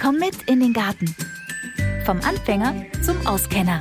[0.00, 1.14] Komm mit in den Garten.
[2.06, 3.80] Vom Anfänger zum Auskenner.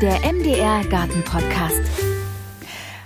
[0.00, 1.82] Der MDR Garten Podcast.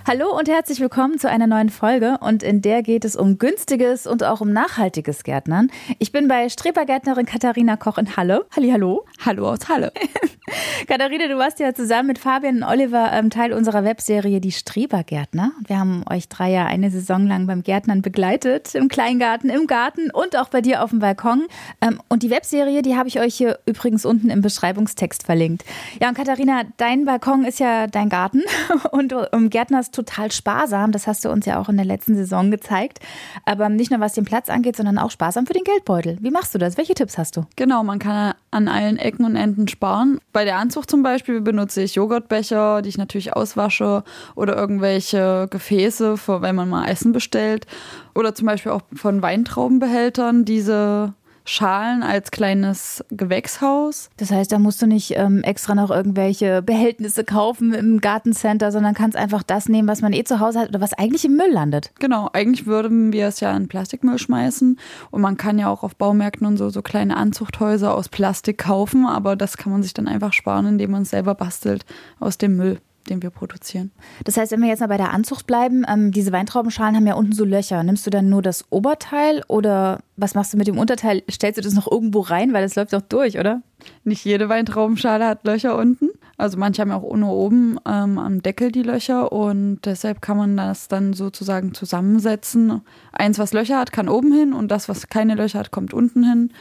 [0.07, 4.07] Hallo und herzlich willkommen zu einer neuen Folge und in der geht es um günstiges
[4.07, 5.71] und auch um nachhaltiges Gärtnern.
[5.99, 8.45] Ich bin bei Strebergärtnerin Katharina Koch in Halle.
[8.55, 9.07] Hallo.
[9.25, 9.91] Hallo aus Halle.
[10.87, 15.53] Katharina, du warst ja zusammen mit Fabian und Oliver ähm, Teil unserer Webserie Die Strebergärtner.
[15.67, 20.11] Wir haben euch drei ja eine Saison lang beim Gärtnern begleitet, im Kleingarten, im Garten
[20.11, 21.47] und auch bei dir auf dem Balkon.
[21.81, 25.65] Ähm, und die Webserie, die habe ich euch hier übrigens unten im Beschreibungstext verlinkt.
[26.01, 28.43] Ja, und Katharina, dein Balkon ist ja dein Garten
[28.91, 30.93] und um, gärtnerst total sparsam.
[30.93, 33.01] Das hast du uns ja auch in der letzten Saison gezeigt.
[33.45, 36.19] Aber nicht nur was den Platz angeht, sondern auch sparsam für den Geldbeutel.
[36.21, 36.77] Wie machst du das?
[36.77, 37.47] Welche Tipps hast du?
[37.57, 40.21] Genau, man kann an allen Ecken und Enden sparen.
[40.33, 46.17] Bei der Anzucht zum Beispiel benutze ich Joghurtbecher, die ich natürlich auswasche oder irgendwelche Gefäße,
[46.17, 47.67] für, wenn man mal Essen bestellt.
[48.15, 51.15] Oder zum Beispiel auch von Weintraubenbehältern diese
[51.45, 54.11] Schalen als kleines Gewächshaus.
[54.17, 58.95] Das heißt, da musst du nicht ähm, extra noch irgendwelche Behältnisse kaufen im Gartencenter, sondern
[58.95, 61.51] kannst einfach das nehmen, was man eh zu Hause hat oder was eigentlich im Müll
[61.51, 61.93] landet.
[61.99, 64.79] Genau, eigentlich würden wir es ja in Plastikmüll schmeißen
[65.11, 69.07] und man kann ja auch auf Baumärkten und so so kleine Anzuchthäuser aus Plastik kaufen,
[69.07, 71.85] aber das kann man sich dann einfach sparen, indem man es selber bastelt
[72.21, 73.91] aus dem Müll den wir produzieren.
[74.25, 77.15] Das heißt, wenn wir jetzt mal bei der Anzucht bleiben, ähm, diese Weintraubenschalen haben ja
[77.15, 77.83] unten so Löcher.
[77.83, 81.23] Nimmst du dann nur das Oberteil oder was machst du mit dem Unterteil?
[81.31, 83.63] Stellst du das noch irgendwo rein, weil das läuft doch durch, oder?
[84.05, 86.11] Nicht jede Weintraubenschale hat Löcher unten.
[86.37, 90.37] Also manche haben ja auch nur oben ähm, am Deckel die Löcher und deshalb kann
[90.37, 92.81] man das dann sozusagen zusammensetzen.
[93.13, 96.25] Eins, was Löcher hat, kann oben hin und das, was keine Löcher hat, kommt unten
[96.25, 96.53] hin.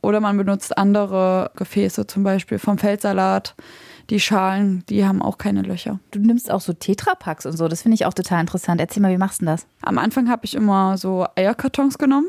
[0.00, 3.54] Oder man benutzt andere Gefäße, zum Beispiel vom Feldsalat
[4.10, 6.00] die Schalen, die haben auch keine Löcher.
[6.12, 8.80] Du nimmst auch so Tetrapacks und so, das finde ich auch total interessant.
[8.80, 9.66] Erzähl mal, wie machst du das?
[9.82, 12.28] Am Anfang habe ich immer so Eierkartons genommen,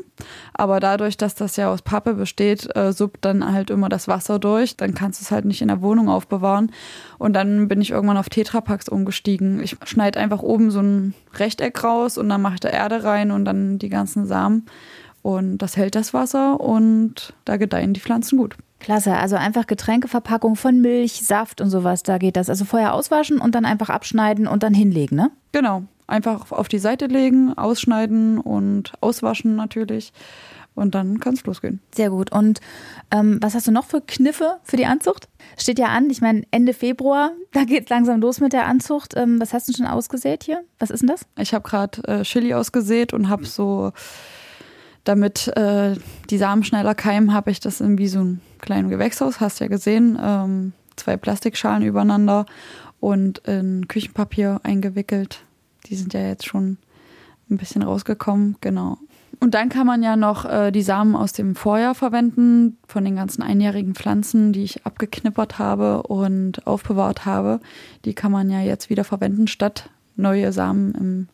[0.52, 4.38] aber dadurch, dass das ja aus Pappe besteht, äh, suppt dann halt immer das Wasser
[4.38, 4.76] durch.
[4.76, 6.70] Dann kannst du es halt nicht in der Wohnung aufbewahren.
[7.18, 9.60] Und dann bin ich irgendwann auf Tetrapacks umgestiegen.
[9.60, 13.30] Ich schneide einfach oben so ein Rechteck raus und dann mache ich da Erde rein
[13.30, 14.66] und dann die ganzen Samen.
[15.22, 18.56] Und das hält das Wasser und da gedeihen die Pflanzen gut.
[18.78, 22.48] Klasse, also einfach Getränkeverpackung von Milch, Saft und sowas, da geht das.
[22.48, 25.30] Also vorher auswaschen und dann einfach abschneiden und dann hinlegen, ne?
[25.52, 30.12] Genau, einfach auf die Seite legen, ausschneiden und auswaschen natürlich.
[30.74, 31.80] Und dann kann es losgehen.
[31.94, 32.32] Sehr gut.
[32.32, 32.60] Und
[33.10, 35.28] ähm, was hast du noch für Kniffe für die Anzucht?
[35.58, 39.14] Steht ja an, ich meine Ende Februar, da geht es langsam los mit der Anzucht.
[39.14, 40.62] Ähm, was hast du schon ausgesät hier?
[40.78, 41.26] Was ist denn das?
[41.36, 43.92] Ich habe gerade äh, Chili ausgesät und habe so
[45.04, 45.96] damit äh,
[46.28, 49.68] die Samen schneller keimen, habe ich das in wie so ein kleines Gewächshaus, hast ja
[49.68, 52.46] gesehen, ähm, zwei Plastikschalen übereinander
[53.00, 55.42] und in Küchenpapier eingewickelt.
[55.86, 56.76] Die sind ja jetzt schon
[57.50, 58.98] ein bisschen rausgekommen, genau.
[59.40, 63.16] Und dann kann man ja noch äh, die Samen aus dem Vorjahr verwenden, von den
[63.16, 67.60] ganzen einjährigen Pflanzen, die ich abgeknippert habe und aufbewahrt habe.
[68.04, 71.28] Die kann man ja jetzt wieder verwenden, statt neue Samen im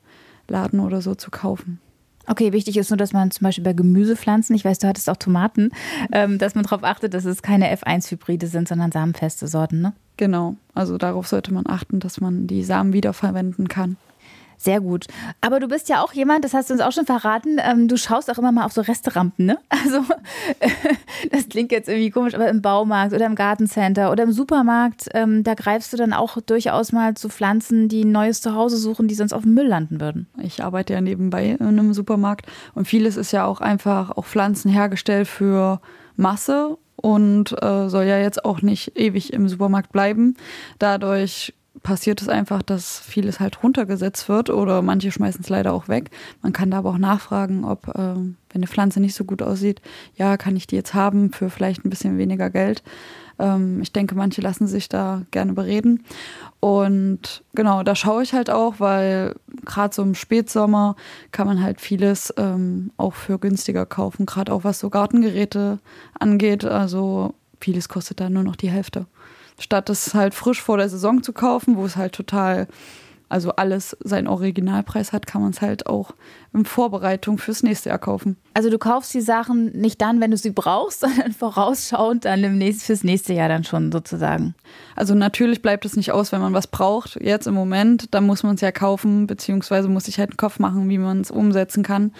[0.46, 1.80] Laden oder so zu kaufen.
[2.28, 5.16] Okay, wichtig ist nur, dass man zum Beispiel bei Gemüsepflanzen, ich weiß, du hattest auch
[5.16, 5.70] Tomaten,
[6.12, 9.92] ähm, dass man darauf achtet, dass es keine F1-Hybride sind, sondern samenfeste Sorten, ne?
[10.16, 13.96] Genau, also darauf sollte man achten, dass man die Samen wiederverwenden kann.
[14.58, 15.06] Sehr gut.
[15.40, 17.96] Aber du bist ja auch jemand, das hast du uns auch schon verraten, ähm, du
[17.96, 19.58] schaust auch immer mal auf so Resterampen, ne?
[19.86, 20.04] Also,
[21.30, 25.44] das klingt jetzt irgendwie komisch, aber im Baumarkt oder im Gartencenter oder im Supermarkt, ähm,
[25.44, 29.14] da greifst du dann auch durchaus mal zu Pflanzen, die ein neues Zuhause suchen, die
[29.14, 30.26] sonst auf dem Müll landen würden.
[30.42, 34.70] Ich arbeite ja nebenbei in einem Supermarkt und vieles ist ja auch einfach auch Pflanzen
[34.70, 35.80] hergestellt für
[36.16, 40.36] Masse und äh, soll ja jetzt auch nicht ewig im Supermarkt bleiben.
[40.78, 41.54] Dadurch
[41.86, 46.10] passiert es einfach, dass vieles halt runtergesetzt wird oder manche schmeißen es leider auch weg.
[46.42, 49.80] Man kann da aber auch nachfragen, ob, äh, wenn eine Pflanze nicht so gut aussieht,
[50.16, 52.82] ja, kann ich die jetzt haben für vielleicht ein bisschen weniger Geld.
[53.38, 56.02] Ähm, ich denke, manche lassen sich da gerne bereden.
[56.58, 60.96] Und genau, da schaue ich halt auch, weil gerade so im Spätsommer
[61.30, 65.78] kann man halt vieles ähm, auch für günstiger kaufen, gerade auch was so Gartengeräte
[66.18, 66.64] angeht.
[66.64, 69.06] Also vieles kostet da nur noch die Hälfte
[69.58, 72.66] statt es halt frisch vor der Saison zu kaufen, wo es halt total,
[73.28, 76.12] also alles seinen Originalpreis hat, kann man es halt auch
[76.54, 78.36] in Vorbereitung fürs nächste Jahr kaufen.
[78.54, 82.56] Also du kaufst die Sachen nicht dann, wenn du sie brauchst, sondern vorausschauend dann im
[82.56, 84.54] nächsten, fürs nächste Jahr dann schon sozusagen.
[84.94, 87.20] Also natürlich bleibt es nicht aus, wenn man was braucht.
[87.20, 90.58] Jetzt im Moment, dann muss man es ja kaufen, beziehungsweise muss sich halt einen Kopf
[90.58, 92.12] machen, wie man es umsetzen kann.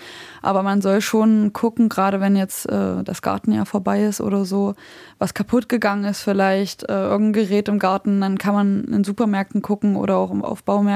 [0.43, 4.75] Aber man soll schon gucken, gerade wenn jetzt äh, das Gartenjahr vorbei ist oder so,
[5.19, 9.63] was kaputt gegangen ist vielleicht, äh, irgendein Gerät im Garten, dann kann man in Supermärkten
[9.63, 10.96] gucken oder auch auf Baumärkten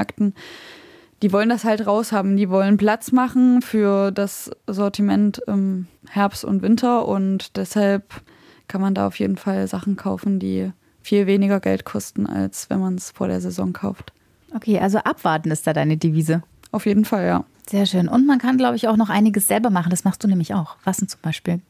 [1.23, 2.37] die wollen das halt raushaben.
[2.37, 8.23] Die wollen Platz machen für das Sortiment im Herbst und Winter und deshalb
[8.69, 12.81] kann man da auf jeden Fall Sachen kaufen, die viel weniger Geld kosten, als wenn
[12.81, 14.13] man es vor der Saison kauft.
[14.55, 16.43] Okay, also abwarten ist da deine Devise.
[16.73, 17.45] Auf jeden Fall, ja.
[17.69, 18.09] Sehr schön.
[18.09, 19.91] Und man kann, glaube ich, auch noch einiges selber machen.
[19.91, 20.77] Das machst du nämlich auch.
[20.85, 21.61] Was denn zum Beispiel?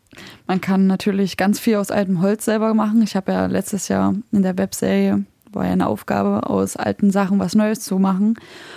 [0.47, 3.03] Man kann natürlich ganz viel aus altem Holz selber machen.
[3.03, 7.39] Ich habe ja letztes Jahr in der Webserie war ja eine Aufgabe, aus alten Sachen
[7.39, 8.37] was Neues zu machen.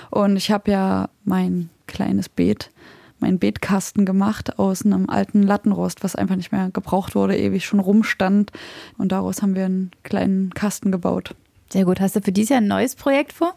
[0.09, 2.71] Und ich habe ja mein kleines Beet,
[3.19, 7.79] meinen Beetkasten gemacht aus einem alten Lattenrost, was einfach nicht mehr gebraucht wurde, ewig schon
[7.79, 8.51] rumstand.
[8.97, 11.35] Und daraus haben wir einen kleinen Kasten gebaut.
[11.71, 11.99] Sehr gut.
[11.99, 13.55] Hast du für dieses Jahr ein neues Projekt vor?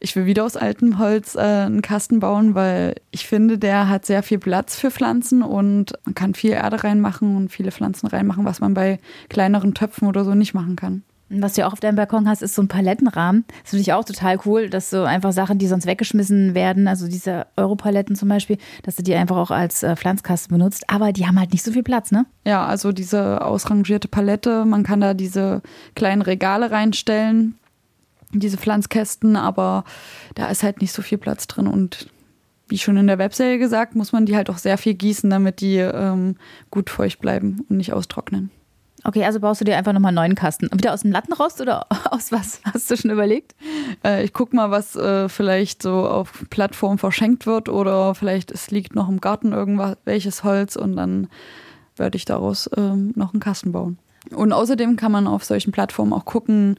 [0.00, 4.06] Ich will wieder aus altem Holz äh, einen Kasten bauen, weil ich finde, der hat
[4.06, 8.44] sehr viel Platz für Pflanzen und man kann viel Erde reinmachen und viele Pflanzen reinmachen,
[8.44, 11.02] was man bei kleineren Töpfen oder so nicht machen kann.
[11.28, 13.44] Was du auch auf deinem Balkon hast, ist so ein Palettenrahmen.
[13.62, 17.08] Das finde ich auch total cool, dass du einfach Sachen, die sonst weggeschmissen werden, also
[17.08, 20.88] diese Europaletten zum Beispiel, dass du die einfach auch als äh, Pflanzkasten benutzt.
[20.88, 22.26] Aber die haben halt nicht so viel Platz, ne?
[22.44, 25.62] Ja, also diese ausrangierte Palette, man kann da diese
[25.94, 27.56] kleinen Regale reinstellen
[28.32, 29.84] diese Pflanzkästen, aber
[30.34, 32.08] da ist halt nicht so viel Platz drin und
[32.68, 35.60] wie schon in der Webserie gesagt, muss man die halt auch sehr viel gießen, damit
[35.60, 36.36] die ähm,
[36.70, 38.50] gut feucht bleiben und nicht austrocknen.
[39.06, 40.68] Okay, also baust du dir einfach nochmal einen neuen Kasten.
[40.72, 42.60] Wieder aus dem Lattenrost oder aus was?
[42.64, 43.54] Hast du schon überlegt?
[44.04, 48.72] Äh, ich guck mal, was äh, vielleicht so auf Plattform verschenkt wird oder vielleicht es
[48.72, 51.28] liegt noch im Garten irgendwas, welches Holz und dann
[51.94, 53.96] werde ich daraus ähm, noch einen Kasten bauen.
[54.34, 56.76] Und außerdem kann man auf solchen Plattformen auch gucken,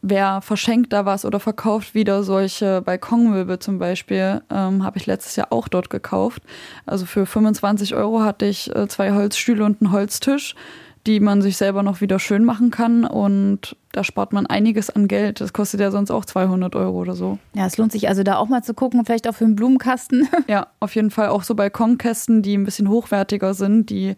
[0.00, 5.34] wer verschenkt da was oder verkauft wieder solche Balkonmöbel zum Beispiel, ähm, habe ich letztes
[5.34, 6.44] Jahr auch dort gekauft.
[6.86, 10.54] Also für 25 Euro hatte ich äh, zwei Holzstühle und einen Holztisch,
[11.06, 15.08] die man sich selber noch wieder schön machen kann und da spart man einiges an
[15.08, 15.40] Geld.
[15.40, 17.38] Das kostet ja sonst auch 200 Euro oder so.
[17.54, 20.28] Ja, es lohnt sich also da auch mal zu gucken, vielleicht auch für einen Blumenkasten.
[20.48, 24.14] ja, auf jeden Fall auch so Balkonkästen, die ein bisschen hochwertiger sind, die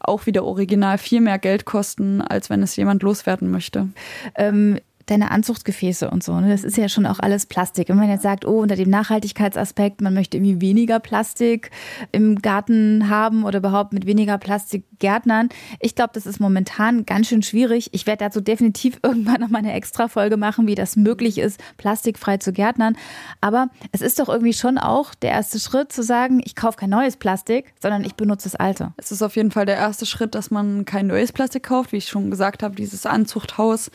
[0.00, 3.88] auch wieder original viel mehr Geld kosten, als wenn es jemand loswerden möchte.
[4.36, 4.78] Ähm,
[5.10, 6.38] deine Anzuchtgefäße und so.
[6.40, 6.50] Ne?
[6.50, 7.88] Das ist ja schon auch alles Plastik.
[7.88, 11.70] Wenn man jetzt sagt, oh, unter dem Nachhaltigkeitsaspekt, man möchte irgendwie weniger Plastik
[12.12, 15.48] im Garten haben oder überhaupt mit weniger Plastik gärtnern.
[15.80, 17.90] Ich glaube, das ist momentan ganz schön schwierig.
[17.92, 21.60] Ich werde dazu definitiv irgendwann noch mal eine extra Folge machen, wie das möglich ist,
[21.76, 22.96] plastikfrei zu gärtnern.
[23.40, 26.90] Aber es ist doch irgendwie schon auch der erste Schritt zu sagen, ich kaufe kein
[26.90, 28.92] neues Plastik, sondern ich benutze das alte.
[28.96, 31.92] Es ist auf jeden Fall der erste Schritt, dass man kein neues Plastik kauft.
[31.92, 33.90] Wie ich schon gesagt habe, dieses Anzuchthaus,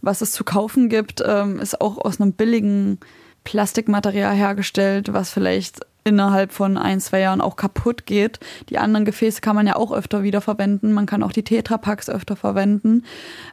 [0.00, 2.98] was es zu kaufen gibt, ähm, ist auch aus einem billigen
[3.44, 8.40] Plastikmaterial hergestellt, was vielleicht innerhalb von ein, zwei Jahren auch kaputt geht.
[8.68, 10.92] Die anderen Gefäße kann man ja auch öfter wieder verwenden.
[10.92, 13.04] Man kann auch die Tetrapacks öfter verwenden,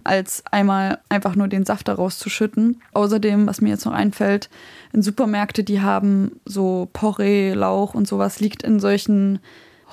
[0.03, 2.81] als einmal einfach nur den Saft daraus zu schütten.
[2.93, 4.49] Außerdem, was mir jetzt noch einfällt,
[4.91, 9.37] in Supermärkte, die haben so Porree, Lauch und sowas liegt in solchen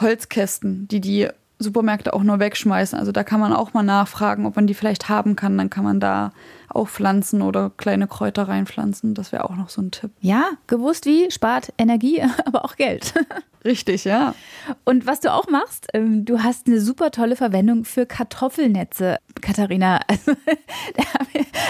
[0.01, 2.99] Holzkästen, die die Supermärkte auch nur wegschmeißen.
[2.99, 5.59] Also da kann man auch mal nachfragen, ob man die vielleicht haben kann.
[5.59, 6.33] Dann kann man da
[6.75, 9.15] auch pflanzen oder kleine Kräuter reinpflanzen.
[9.15, 10.11] Das wäre auch noch so ein Tipp.
[10.21, 13.15] Ja, gewusst wie, spart Energie, aber auch Geld.
[13.65, 14.35] Richtig, ja.
[14.85, 20.01] Und was du auch machst, ähm, du hast eine super tolle Verwendung für Kartoffelnetze, Katharina.
[20.09, 20.33] Also,
[20.97, 21.05] da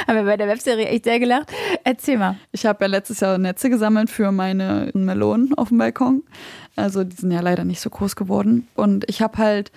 [0.06, 1.52] haben wir bei der Webserie echt sehr gelacht.
[1.84, 2.36] Erzähl mal.
[2.50, 6.22] Ich habe ja letztes Jahr Netze gesammelt für meine Melonen auf dem Balkon.
[6.76, 8.68] Also die sind ja leider nicht so groß geworden.
[8.74, 9.70] Und ich habe halt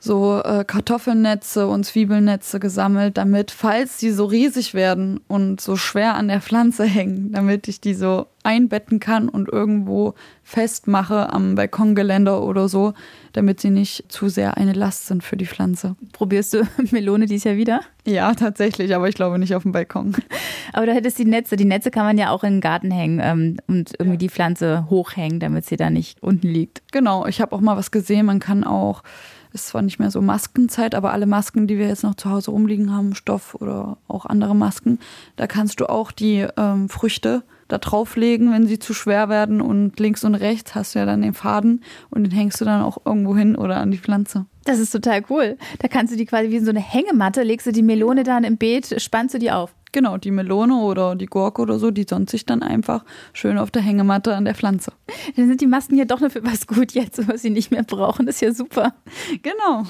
[0.00, 6.14] so äh, Kartoffelnetze und Zwiebelnetze gesammelt, damit, falls die so riesig werden und so schwer
[6.14, 10.14] an der Pflanze hängen, damit ich die so einbetten kann und irgendwo
[10.44, 12.94] festmache am Balkongeländer oder so,
[13.32, 15.96] damit sie nicht zu sehr eine Last sind für die Pflanze.
[16.12, 17.80] Probierst du Melone dies Jahr wieder?
[18.06, 20.16] Ja, tatsächlich, aber ich glaube nicht auf dem Balkon.
[20.72, 21.56] Aber da hättest du die Netze.
[21.56, 24.18] Die Netze kann man ja auch in den Garten hängen ähm, und irgendwie ja.
[24.18, 26.82] die Pflanze hochhängen, damit sie da nicht unten liegt.
[26.92, 29.02] Genau, ich habe auch mal was gesehen, man kann auch
[29.52, 32.50] ist zwar nicht mehr so Maskenzeit, aber alle Masken, die wir jetzt noch zu Hause
[32.50, 34.98] rumliegen haben, Stoff oder auch andere Masken,
[35.36, 40.00] da kannst du auch die ähm, Früchte da drauflegen, wenn sie zu schwer werden und
[40.00, 42.98] links und rechts hast du ja dann den Faden und den hängst du dann auch
[43.04, 44.46] irgendwo hin oder an die Pflanze.
[44.64, 45.56] Das ist total cool.
[45.78, 48.56] Da kannst du die quasi wie so eine Hängematte, legst du die Melone dann im
[48.56, 49.74] Beet, spannst du die auf.
[49.92, 53.70] Genau, die Melone oder die Gurke oder so, die sonst sich dann einfach schön auf
[53.70, 54.92] der Hängematte an der Pflanze.
[55.36, 57.82] Dann sind die Masken ja doch nur für was gut jetzt, was sie nicht mehr
[57.82, 58.26] brauchen.
[58.26, 58.94] Das ist ja super.
[59.42, 59.84] Genau.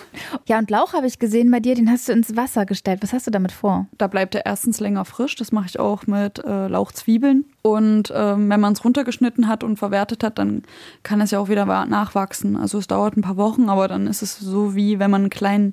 [0.46, 3.00] Ja, und Lauch habe ich gesehen bei dir, den hast du ins Wasser gestellt.
[3.02, 3.86] Was hast du damit vor?
[3.98, 5.34] Da bleibt er erstens länger frisch.
[5.36, 7.44] Das mache ich auch mit äh, Lauchzwiebeln.
[7.62, 10.62] Und ähm, wenn man es runtergeschnitten hat und verwertet hat, dann
[11.02, 12.56] kann es ja auch wieder nachwachsen.
[12.56, 15.30] Also es dauert ein paar Wochen, aber dann ist es so wie wenn man einen
[15.30, 15.72] kleinen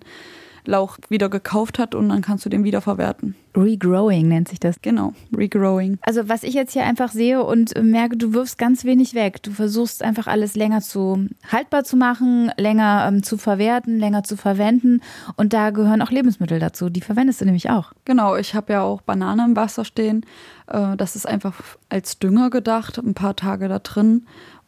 [0.67, 3.35] Lauch wieder gekauft hat und dann kannst du den wiederverwerten.
[3.55, 4.81] Regrowing nennt sich das.
[4.81, 5.97] Genau, Regrowing.
[6.01, 9.41] Also was ich jetzt hier einfach sehe und merke, du wirfst ganz wenig weg.
[9.43, 14.35] Du versuchst einfach alles länger zu haltbar zu machen, länger ähm, zu verwerten, länger zu
[14.35, 15.01] verwenden.
[15.37, 16.89] Und da gehören auch Lebensmittel dazu.
[16.89, 17.93] Die verwendest du nämlich auch.
[18.03, 20.25] Genau, ich habe ja auch Banane im Wasser stehen.
[20.67, 24.25] Äh, das ist einfach als Dünger gedacht, ein paar Tage da drin.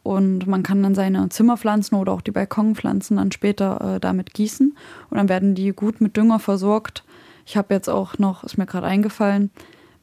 [0.08, 4.74] Und man kann dann seine Zimmerpflanzen oder auch die Balkonpflanzen dann später äh, damit gießen.
[5.10, 7.04] Und dann werden die gut mit Dünger versorgt.
[7.44, 9.50] Ich habe jetzt auch noch, ist mir gerade eingefallen,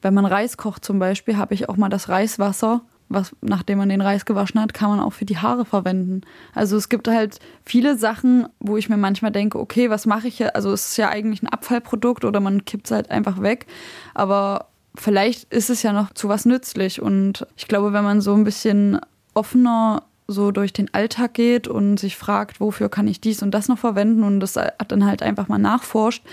[0.03, 3.89] wenn man Reis kocht zum Beispiel, habe ich auch mal das Reiswasser, was nachdem man
[3.89, 6.21] den Reis gewaschen hat, kann man auch für die Haare verwenden.
[6.53, 10.37] Also es gibt halt viele Sachen, wo ich mir manchmal denke, okay, was mache ich
[10.37, 10.55] hier?
[10.55, 13.65] Also es ist ja eigentlich ein Abfallprodukt oder man kippt es halt einfach weg.
[14.13, 17.01] Aber vielleicht ist es ja noch zu was nützlich.
[17.01, 18.99] Und ich glaube, wenn man so ein bisschen
[19.35, 23.67] offener so durch den Alltag geht und sich fragt, wofür kann ich dies und das
[23.67, 24.53] noch verwenden und das
[24.87, 26.23] dann halt einfach mal nachforscht,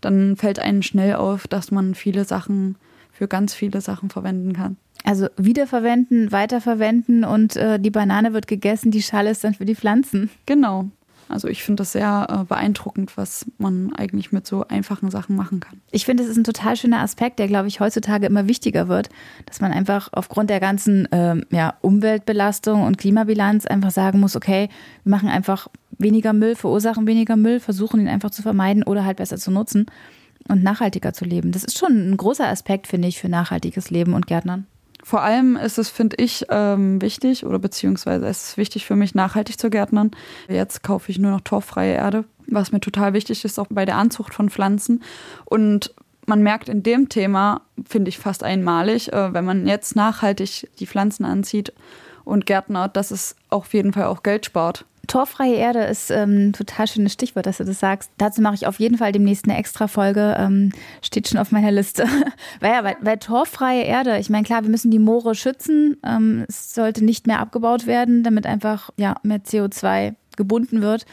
[0.00, 2.76] dann fällt einem schnell auf, dass man viele Sachen
[3.12, 4.78] für ganz viele Sachen verwenden kann.
[5.04, 9.74] Also wiederverwenden, weiterverwenden und äh, die Banane wird gegessen, die Schale ist dann für die
[9.74, 10.30] Pflanzen.
[10.46, 10.90] Genau.
[11.32, 15.60] Also ich finde das sehr äh, beeindruckend, was man eigentlich mit so einfachen Sachen machen
[15.60, 15.80] kann.
[15.90, 19.08] Ich finde, es ist ein total schöner Aspekt, der, glaube ich, heutzutage immer wichtiger wird,
[19.46, 24.68] dass man einfach aufgrund der ganzen ähm, ja, Umweltbelastung und Klimabilanz einfach sagen muss, okay,
[25.04, 29.18] wir machen einfach weniger Müll, verursachen weniger Müll, versuchen ihn einfach zu vermeiden oder halt
[29.18, 29.86] besser zu nutzen
[30.48, 31.52] und nachhaltiger zu leben.
[31.52, 34.66] Das ist schon ein großer Aspekt, finde ich, für nachhaltiges Leben und Gärtnern.
[35.02, 39.14] Vor allem ist es, finde ich, ähm, wichtig oder beziehungsweise es ist wichtig für mich,
[39.14, 40.12] nachhaltig zu gärtnern.
[40.48, 43.96] Jetzt kaufe ich nur noch torffreie Erde, was mir total wichtig ist, auch bei der
[43.96, 45.02] Anzucht von Pflanzen.
[45.44, 45.92] Und
[46.26, 50.86] man merkt in dem Thema, finde ich fast einmalig, äh, wenn man jetzt nachhaltig die
[50.86, 51.72] Pflanzen anzieht
[52.24, 54.84] und gärtnert, dass es auf jeden Fall auch Geld spart.
[55.08, 58.10] Torfreie Erde ist ähm, ein total schönes Stichwort, dass du das sagst.
[58.18, 60.36] Dazu mache ich auf jeden Fall demnächst eine extra Folge.
[60.38, 62.06] Ähm, steht schon auf meiner Liste.
[62.60, 65.96] weil ja, weil, weil torffreie Erde, ich meine, klar, wir müssen die Moore schützen.
[66.06, 71.04] Ähm, es sollte nicht mehr abgebaut werden, damit einfach ja, mehr CO2 gebunden wird.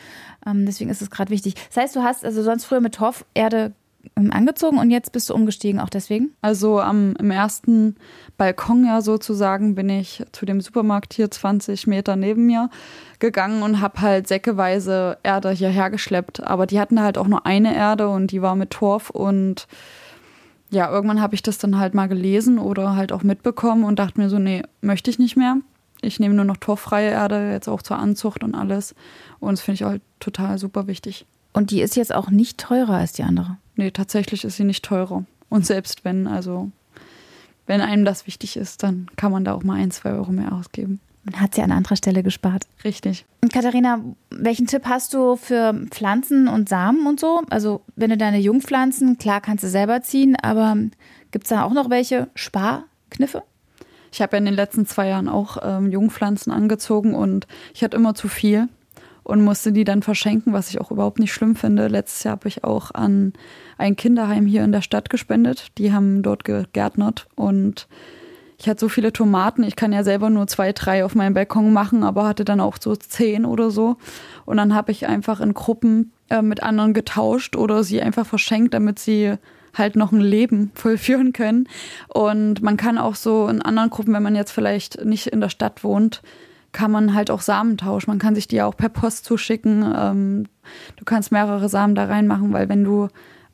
[0.45, 1.55] Ähm, deswegen ist es gerade wichtig.
[1.69, 3.73] Das heißt, du hast also sonst früher mit Torferde
[4.15, 6.32] angezogen und jetzt bist du umgestiegen, auch deswegen?
[6.41, 7.96] Also am, im ersten
[8.38, 12.70] Balkon ja sozusagen bin ich zu dem Supermarkt hier 20 Meter neben mir
[13.20, 16.44] gegangen und habe halt säckeweise Erde hierher geschleppt.
[16.44, 19.68] Aber die hatten halt auch nur eine Erde und die war mit Torf und
[20.72, 24.20] ja, irgendwann habe ich das dann halt mal gelesen oder halt auch mitbekommen und dachte
[24.20, 25.58] mir so, nee, möchte ich nicht mehr.
[26.01, 28.96] Ich nehme nur noch torffreie Erde, jetzt auch zur Anzucht und alles.
[29.39, 31.25] Und das finde ich halt total super wichtig.
[31.53, 33.58] Und die ist jetzt auch nicht teurer als die andere?
[33.75, 35.25] Nee, tatsächlich ist sie nicht teurer.
[35.50, 36.72] Und selbst wenn, also,
[37.65, 40.53] wenn einem das wichtig ist, dann kann man da auch mal ein, zwei Euro mehr
[40.53, 41.00] ausgeben.
[41.24, 42.65] Man hat sie an anderer Stelle gespart.
[42.84, 43.25] Richtig.
[43.41, 47.41] Und Katharina, welchen Tipp hast du für Pflanzen und Samen und so?
[47.50, 50.75] Also, wenn du deine Jungpflanzen, klar kannst du selber ziehen, aber
[51.32, 53.44] gibt es da auch noch welche Sparkniffe?
[54.12, 57.98] Ich habe ja in den letzten zwei Jahren auch ähm, Jungpflanzen angezogen und ich hatte
[57.98, 58.68] immer zu viel
[59.29, 61.88] und musste die dann verschenken, was ich auch überhaupt nicht schlimm finde.
[61.88, 63.33] Letztes Jahr habe ich auch an
[63.77, 65.67] ein Kinderheim hier in der Stadt gespendet.
[65.77, 67.88] Die haben dort gegärtnert und
[68.57, 69.63] ich hatte so viele Tomaten.
[69.63, 72.77] Ich kann ja selber nur zwei, drei auf meinem Balkon machen, aber hatte dann auch
[72.81, 73.95] so zehn oder so.
[74.45, 78.74] Und dann habe ich einfach in Gruppen äh, mit anderen getauscht oder sie einfach verschenkt,
[78.74, 79.36] damit sie
[79.75, 81.69] halt noch ein Leben vollführen können.
[82.09, 85.50] Und man kann auch so in anderen Gruppen, wenn man jetzt vielleicht nicht in der
[85.50, 86.21] Stadt wohnt,
[86.71, 88.11] kann man halt auch Samen tauschen.
[88.11, 89.93] Man kann sich die auch per Post zuschicken.
[89.95, 90.45] Ähm,
[90.97, 93.07] du kannst mehrere Samen da reinmachen, weil wenn du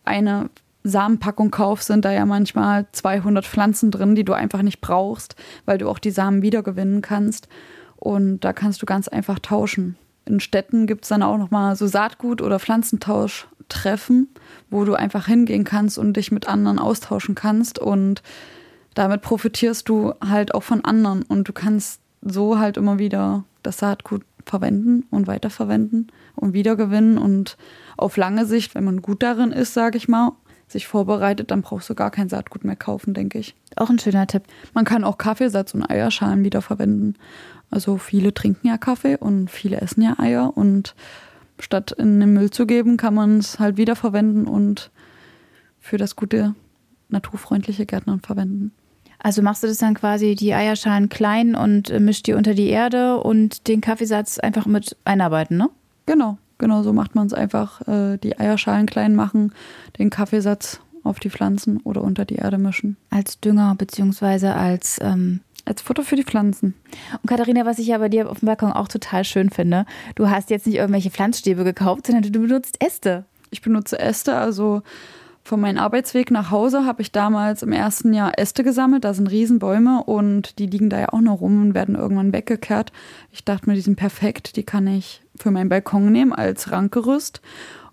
[0.03, 0.50] eine
[0.84, 5.77] Samenpackung kaufst, sind da ja manchmal 200 Pflanzen drin, die du einfach nicht brauchst, weil
[5.77, 7.48] du auch die Samen wiedergewinnen kannst.
[7.95, 9.98] Und da kannst du ganz einfach tauschen.
[10.25, 14.27] In Städten gibt es dann auch nochmal so Saatgut- oder Pflanzentausch-Treffen,
[14.69, 17.79] wo du einfach hingehen kannst und dich mit anderen austauschen kannst.
[17.79, 18.22] Und
[18.93, 21.24] damit profitierst du halt auch von anderen.
[21.24, 27.58] Und du kannst so halt immer wieder das Saatgut verwenden und weiterverwenden und wiedergewinnen und
[27.98, 30.34] auf lange Sicht, wenn man gut darin ist, sage ich mal,
[30.67, 33.55] sich vorbereitet, dann brauchst du gar kein Saatgut mehr kaufen, denke ich.
[33.75, 34.44] Auch ein schöner Tipp.
[34.74, 37.17] Man kann auch Kaffeesatz und Eierschalen wiederverwenden.
[37.70, 40.96] Also viele trinken ja Kaffee und viele essen ja Eier und
[41.60, 44.91] statt in den Müll zu geben, kann man es halt wiederverwenden und
[45.79, 46.55] für das gute
[47.10, 48.72] naturfreundliche Gärtnern verwenden.
[49.25, 52.67] Also machst du das dann quasi die Eierschalen klein und äh, mischt die unter die
[52.67, 55.72] Erde und den Kaffeesatz einfach mit einarbeiten, ne?
[56.05, 57.82] Genau, genau so macht man es einfach.
[57.88, 59.51] Äh, die Eierschalen klein machen,
[59.98, 62.98] den Kaffeesatz auf die Pflanzen oder unter die Erde mischen.
[63.10, 66.75] Als Dünger beziehungsweise als ähm als Futter für die Pflanzen.
[67.24, 70.29] Und Katharina, was ich ja bei dir auf dem Balkon auch total schön finde, du
[70.29, 73.25] hast jetzt nicht irgendwelche Pflanzstäbe gekauft, sondern du benutzt Äste.
[73.50, 74.84] ich benutze Äste, also
[75.46, 79.04] von meinem Arbeitsweg nach Hause habe ich damals im ersten Jahr Äste gesammelt.
[79.04, 82.92] Da sind Riesenbäume und die liegen da ja auch noch rum und werden irgendwann weggekehrt.
[83.32, 84.56] Ich dachte mir, die sind perfekt.
[84.56, 87.42] Die kann ich für meinen Balkon nehmen als Rankgerüst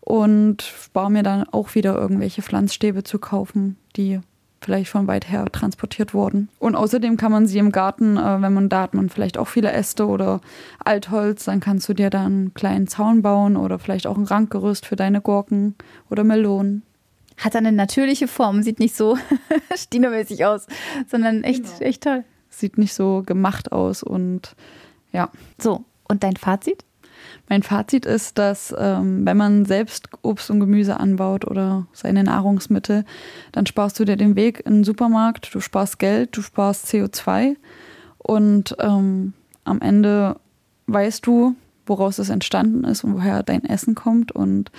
[0.01, 4.21] und spare mir dann auch wieder irgendwelche Pflanzstäbe zu kaufen, die
[4.63, 6.49] vielleicht von weit her transportiert wurden.
[6.59, 9.49] Und außerdem kann man sie im Garten, äh, wenn man da hat man vielleicht auch
[9.49, 10.41] viele Äste oder
[10.83, 14.87] Altholz, dann kannst du dir da einen kleinen Zaun bauen oder vielleicht auch ein Rankgerüst
[14.87, 15.75] für deine Gurken
[16.09, 16.83] oder Melonen.
[17.37, 19.17] Hat eine natürliche Form, sieht nicht so
[19.75, 20.67] stinomäßig aus,
[21.09, 21.79] sondern echt, genau.
[21.81, 22.25] echt toll.
[22.49, 24.55] Sieht nicht so gemacht aus und
[25.13, 25.31] ja.
[25.59, 26.85] So, und dein Fazit?
[27.49, 33.05] Mein Fazit ist, dass ähm, wenn man selbst Obst und Gemüse anbaut oder seine Nahrungsmittel,
[33.53, 37.57] dann sparst du dir den Weg in den Supermarkt, du sparst Geld, du sparst CO2
[38.19, 39.35] und ähm,
[39.65, 40.37] am Ende
[40.87, 41.55] weißt du,
[41.87, 44.71] woraus es entstanden ist und woher dein Essen kommt und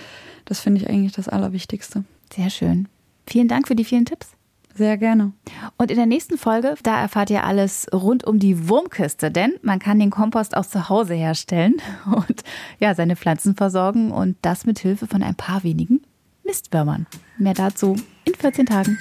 [0.44, 2.04] das finde ich eigentlich das Allerwichtigste.
[2.32, 2.88] Sehr schön.
[3.26, 4.32] Vielen Dank für die vielen Tipps.
[4.76, 5.32] Sehr gerne.
[5.78, 9.78] Und in der nächsten Folge, da erfahrt ihr alles rund um die Wurmkiste, denn man
[9.78, 11.76] kann den Kompost auch zu Hause herstellen
[12.06, 12.42] und
[12.80, 16.02] ja, seine Pflanzen versorgen und das mit Hilfe von ein paar wenigen
[16.44, 17.06] Mistwürmern.
[17.38, 18.98] Mehr dazu in 14 Tagen.